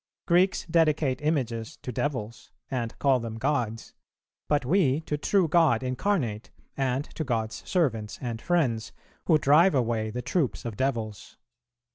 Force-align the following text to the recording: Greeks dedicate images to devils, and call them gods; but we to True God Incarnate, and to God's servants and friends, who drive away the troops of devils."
Greeks 0.25 0.65
dedicate 0.65 1.21
images 1.21 1.77
to 1.83 1.91
devils, 1.91 2.49
and 2.71 2.97
call 2.97 3.19
them 3.19 3.35
gods; 3.37 3.93
but 4.47 4.65
we 4.65 5.01
to 5.01 5.15
True 5.15 5.47
God 5.47 5.83
Incarnate, 5.83 6.49
and 6.75 7.05
to 7.13 7.23
God's 7.23 7.61
servants 7.69 8.17
and 8.19 8.41
friends, 8.41 8.93
who 9.27 9.37
drive 9.37 9.75
away 9.75 10.09
the 10.09 10.23
troops 10.23 10.65
of 10.65 10.75
devils." 10.75 11.37